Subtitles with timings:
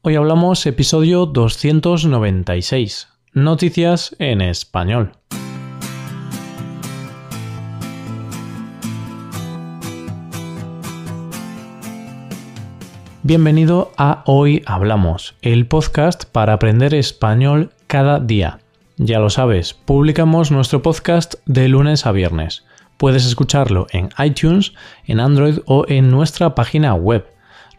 [0.00, 5.10] Hoy hablamos episodio 296, Noticias en español.
[13.24, 18.60] Bienvenido a Hoy Hablamos, el podcast para aprender español cada día.
[18.98, 22.64] Ya lo sabes, publicamos nuestro podcast de lunes a viernes.
[22.98, 24.74] Puedes escucharlo en iTunes,
[25.06, 27.26] en Android o en nuestra página web.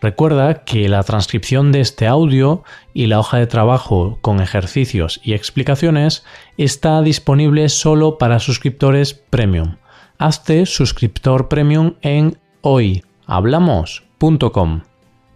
[0.02, 2.64] Recuerda que la transcripción de este audio
[2.94, 6.24] y la hoja de trabajo con ejercicios y explicaciones
[6.58, 9.76] está disponible solo para suscriptores premium.
[10.18, 14.84] Hazte suscriptor premium en hoyhablamos.com.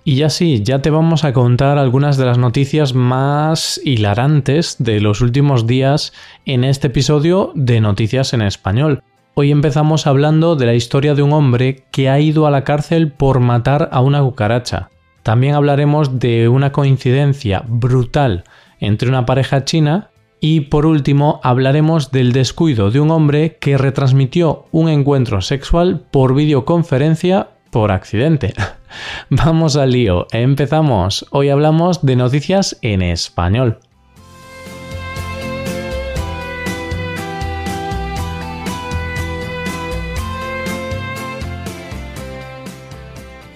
[0.06, 5.00] Y ya sí, ya te vamos a contar algunas de las noticias más hilarantes de
[5.00, 6.12] los últimos días
[6.45, 9.02] en este episodio de Noticias en Español.
[9.36, 13.12] Hoy empezamos hablando de la historia de un hombre que ha ido a la cárcel
[13.12, 14.92] por matar a una cucaracha.
[15.23, 18.44] También hablaremos de una coincidencia brutal
[18.80, 24.67] entre una pareja china y por último hablaremos del descuido de un hombre que retransmitió
[24.72, 28.54] un encuentro sexual por videoconferencia por accidente.
[29.31, 31.26] Vamos al lío, empezamos.
[31.31, 33.80] Hoy hablamos de noticias en español.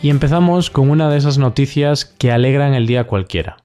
[0.08, 3.58] Y empezamos con una de esas noticias que alegran el día cualquiera.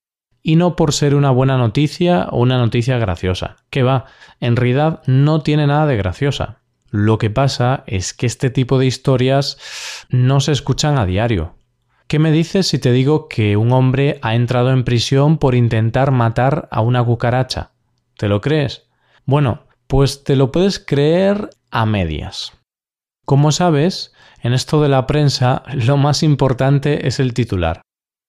[0.43, 4.07] Y no por ser una buena noticia o una noticia graciosa, que va,
[4.41, 6.59] en realidad no tiene nada de graciosa.
[6.91, 9.57] Lo que pasa es que este tipo de historias
[10.11, 11.55] no se escuchan a diario.
[12.09, 16.11] ¿Qué me dices si te digo que un hombre ha entrado en prisión por intentar
[16.11, 17.71] matar a una cucaracha?
[18.17, 18.89] ¿Te lo crees?
[19.27, 22.51] Bueno, pues te lo puedes creer a medias.
[23.25, 24.12] Como sabes,
[24.43, 27.83] en esto de la prensa lo más importante es el titular.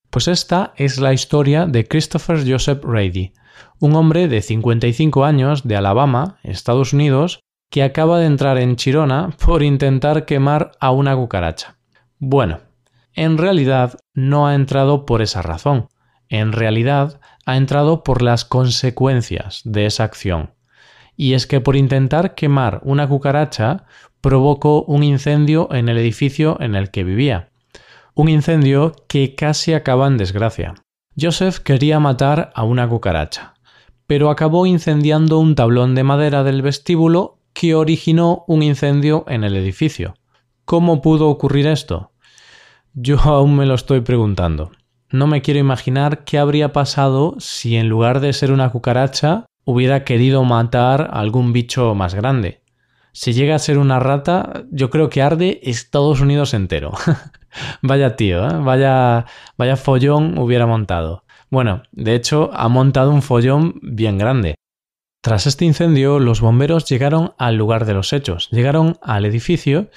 [0.10, 3.34] Pues esta es la historia de Christopher Joseph Rady,
[3.80, 7.40] un hombre de 55 años de Alabama, Estados Unidos,
[7.72, 11.78] que acaba de entrar en Chirona por intentar quemar a una cucaracha.
[12.20, 12.60] Bueno,
[13.14, 15.88] en realidad no ha entrado por esa razón.
[16.30, 20.54] En realidad ha entrado por las consecuencias de esa acción.
[21.16, 23.86] Y es que por intentar quemar una cucaracha
[24.24, 27.50] provocó un incendio en el edificio en el que vivía.
[28.16, 30.76] Un incendio que casi acaba en desgracia.
[31.20, 33.56] Joseph quería matar a una cucaracha,
[34.08, 39.58] pero acabó incendiando un tablón de madera del vestíbulo que originó un incendio en el
[39.58, 40.14] edificio.
[40.64, 42.14] ¿Cómo pudo ocurrir esto?
[42.94, 44.72] Yo aún me lo estoy preguntando.
[45.12, 50.06] No me quiero imaginar qué habría pasado si en lugar de ser una cucaracha hubiera
[50.06, 52.63] querido matar a algún bicho más grande.
[53.14, 56.92] Si llega a ser una rata, yo creo que arde Estados Unidos entero.
[57.84, 58.58] vaya tío, ¿eh?
[58.60, 59.26] vaya,
[59.56, 61.24] vaya follón hubiera montado.
[61.52, 64.56] Bueno, de hecho, ha montado un follón bien grande.
[65.22, 69.92] Tras este incendio, los bomberos llegaron al lugar de los hechos, llegaron al edificio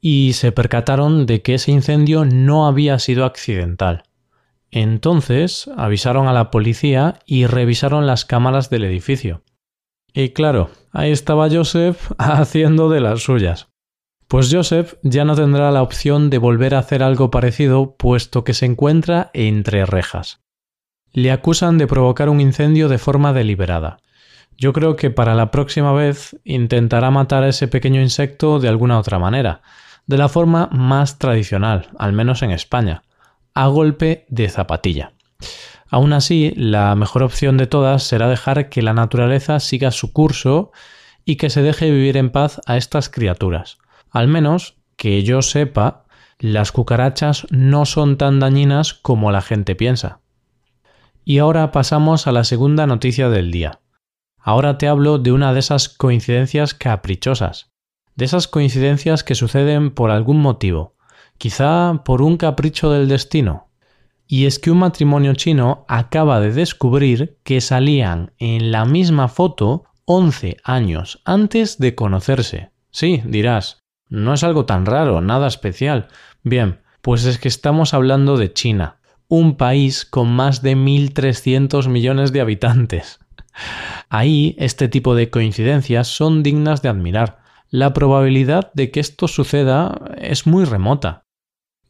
[0.00, 4.04] y se percataron de que ese incendio no había sido accidental.
[4.70, 9.42] Entonces avisaron a la policía y revisaron las cámaras del edificio.
[10.14, 13.68] Y claro, ahí estaba Joseph haciendo de las suyas.
[14.28, 18.54] Pues Joseph ya no tendrá la opción de volver a hacer algo parecido puesto que
[18.54, 20.40] se encuentra entre rejas.
[21.12, 23.98] Le acusan de provocar un incendio de forma deliberada
[24.62, 28.98] yo creo que para la próxima vez intentará matar a ese pequeño insecto de alguna
[28.98, 29.62] otra manera,
[30.06, 33.02] de la forma más tradicional, al menos en España,
[33.54, 35.14] a golpe de zapatilla.
[35.92, 40.72] Aún así, la mejor opción de todas será dejar que la naturaleza siga su curso
[41.26, 43.76] y que se deje vivir en paz a estas criaturas.
[44.10, 46.06] Al menos, que yo sepa,
[46.38, 50.20] las cucarachas no son tan dañinas como la gente piensa.
[51.26, 53.80] Y ahora pasamos a la segunda noticia del día.
[54.38, 57.70] Ahora te hablo de una de esas coincidencias caprichosas,
[58.16, 60.96] de esas coincidencias que suceden por algún motivo,
[61.36, 63.68] quizá por un capricho del destino.
[64.26, 69.84] Y es que un matrimonio chino acaba de descubrir que salían en la misma foto
[70.04, 72.70] 11 años antes de conocerse.
[72.90, 76.08] Sí, dirás, no es algo tan raro, nada especial.
[76.42, 82.32] Bien, pues es que estamos hablando de China, un país con más de 1.300 millones
[82.32, 83.20] de habitantes.
[84.08, 87.40] Ahí este tipo de coincidencias son dignas de admirar.
[87.70, 91.24] La probabilidad de que esto suceda es muy remota.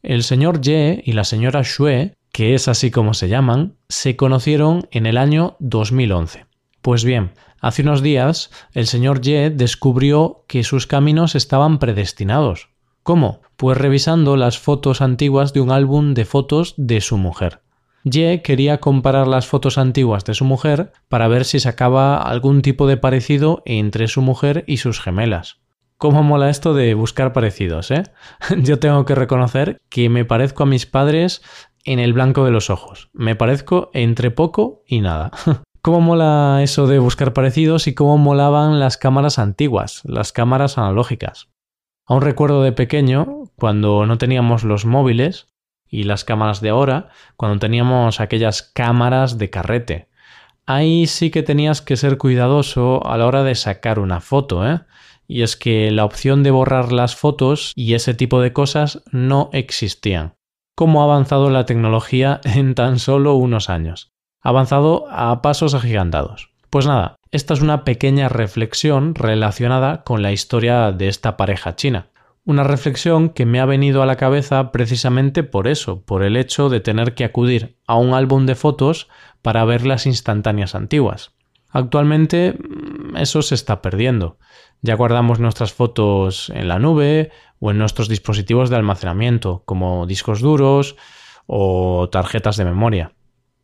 [0.01, 4.89] El señor Ye y la señora Xue, que es así como se llaman, se conocieron
[4.91, 6.47] en el año 2011.
[6.81, 7.31] Pues bien,
[7.61, 12.69] hace unos días el señor Ye descubrió que sus caminos estaban predestinados.
[13.03, 13.41] ¿Cómo?
[13.55, 17.61] Pues revisando las fotos antiguas de un álbum de fotos de su mujer.
[18.03, 22.87] Ye quería comparar las fotos antiguas de su mujer para ver si sacaba algún tipo
[22.87, 25.59] de parecido entre su mujer y sus gemelas.
[26.03, 28.03] ¿Cómo mola esto de buscar parecidos, eh?
[28.57, 31.41] Yo tengo que reconocer que me parezco a mis padres
[31.83, 33.09] en el blanco de los ojos.
[33.13, 35.31] Me parezco entre poco y nada.
[35.81, 41.49] ¿Cómo mola eso de buscar parecidos y cómo molaban las cámaras antiguas, las cámaras analógicas?
[42.05, 45.53] Aún recuerdo de pequeño, cuando no teníamos los móviles,
[45.93, 50.07] y las cámaras de ahora cuando teníamos aquellas cámaras de carrete.
[50.65, 54.81] Ahí sí que tenías que ser cuidadoso a la hora de sacar una foto, ¿eh?
[55.27, 59.51] Y es que la opción de borrar las fotos y ese tipo de cosas no
[59.53, 60.33] existían.
[60.75, 64.11] ¿Cómo ha avanzado la tecnología en tan solo unos años?
[64.41, 66.49] Avanzado a pasos agigantados.
[66.69, 72.07] Pues nada, esta es una pequeña reflexión relacionada con la historia de esta pareja china.
[72.45, 76.69] Una reflexión que me ha venido a la cabeza precisamente por eso, por el hecho
[76.69, 79.07] de tener que acudir a un álbum de fotos
[79.43, 81.35] para ver las instantáneas antiguas.
[81.69, 84.37] Actualmente mm, eso se está perdiendo.
[84.83, 90.41] Ya guardamos nuestras fotos en la nube o en nuestros dispositivos de almacenamiento, como discos
[90.41, 90.97] duros
[91.47, 93.13] o tarjetas de memoria.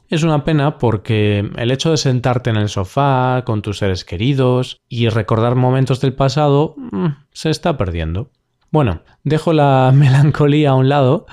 [0.08, 4.80] Es una pena porque el hecho de sentarte en el sofá con tus seres queridos
[4.88, 8.32] y recordar momentos del pasado mm, se está perdiendo.
[8.72, 11.26] Bueno, dejo la melancolía a un lado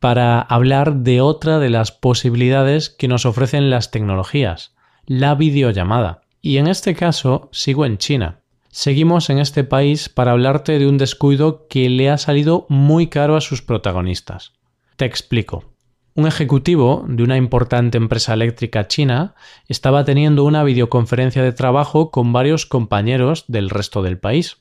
[0.00, 4.74] para hablar de otra de las posibilidades que nos ofrecen las tecnologías,
[5.04, 6.22] la videollamada.
[6.40, 8.43] Y en este caso sigo en China.
[8.76, 13.36] Seguimos en este país para hablarte de un descuido que le ha salido muy caro
[13.36, 14.52] a sus protagonistas.
[14.96, 15.76] Te explico.
[16.14, 19.36] Un ejecutivo de una importante empresa eléctrica china
[19.68, 24.56] estaba teniendo una videoconferencia de trabajo con varios compañeros del resto del país.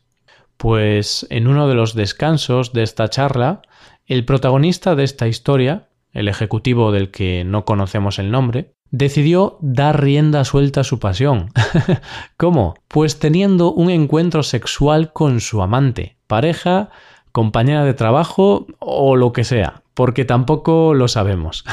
[0.58, 3.64] Pues en uno de los descansos de esta charla,
[4.06, 10.04] el protagonista de esta historia, el ejecutivo del que no conocemos el nombre, decidió dar
[10.04, 11.50] rienda suelta a su pasión.
[12.38, 12.76] ¿Cómo?
[12.88, 16.92] Pues teniendo un encuentro sexual con su amante, pareja,
[17.32, 21.66] compañera de trabajo o lo que sea, porque tampoco lo sabemos.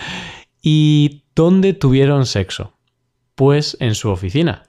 [0.62, 2.74] ¿Y dónde tuvieron sexo?
[3.36, 4.64] Pues en su oficina.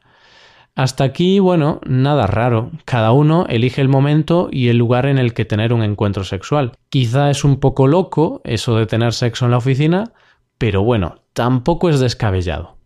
[0.75, 2.69] Hasta aquí, bueno, nada raro.
[2.83, 6.73] Cada uno elige el momento y el lugar en el que tener un encuentro sexual.
[6.89, 10.13] Quizá es un poco loco eso de tener sexo en la oficina,
[10.59, 12.77] pero bueno, tampoco es descabellado.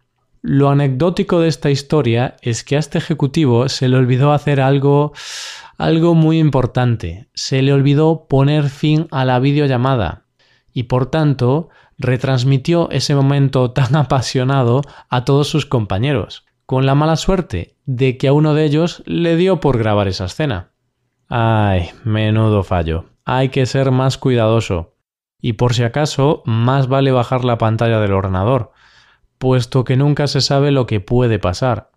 [0.41, 5.13] Lo anecdótico de esta historia es que a este ejecutivo se le olvidó hacer algo
[5.77, 7.29] algo muy importante.
[7.33, 10.25] Se le olvidó poner fin a la videollamada
[10.73, 17.15] y por tanto retransmitió ese momento tan apasionado a todos sus compañeros con la mala
[17.15, 20.71] suerte de que a uno de ellos le dio por grabar esa escena.
[21.27, 23.05] Ay, menudo fallo.
[23.25, 24.95] Hay que ser más cuidadoso.
[25.41, 28.71] Y por si acaso, más vale bajar la pantalla del ordenador,
[29.37, 31.91] puesto que nunca se sabe lo que puede pasar.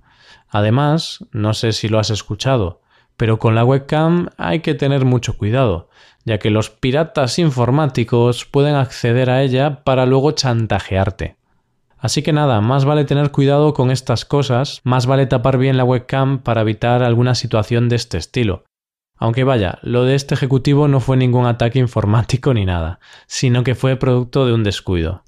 [0.48, 2.82] Además, no sé si lo has escuchado,
[3.16, 5.88] pero con la webcam hay que tener mucho cuidado,
[6.24, 11.36] ya que los piratas informáticos pueden acceder a ella para luego chantajearte.
[11.98, 15.84] Así que nada, más vale tener cuidado con estas cosas, más vale tapar bien la
[15.84, 18.64] webcam para evitar alguna situación de este estilo.
[19.22, 22.98] Aunque vaya, lo de este ejecutivo no fue ningún ataque informático ni nada,
[23.28, 25.22] sino que fue producto de un descuido.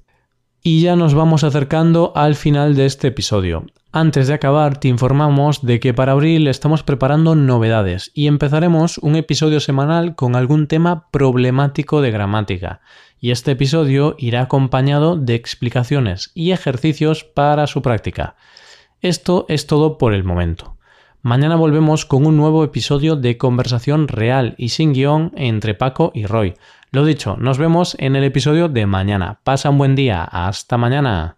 [0.61, 3.65] Y ya nos vamos acercando al final de este episodio.
[3.93, 9.15] Antes de acabar, te informamos de que para abril estamos preparando novedades y empezaremos un
[9.15, 12.81] episodio semanal con algún tema problemático de gramática
[13.21, 18.35] y este episodio irá acompañado de explicaciones y ejercicios para su práctica.
[18.99, 20.74] Esto es todo por el momento.
[21.25, 26.27] Mañana volvemos con un nuevo episodio de conversación real y sin guion entre Paco y
[26.27, 26.53] Roy.
[26.91, 29.39] Lo dicho, nos vemos en el episodio de mañana.
[29.43, 30.23] Pasa un buen día.
[30.23, 31.37] Hasta mañana.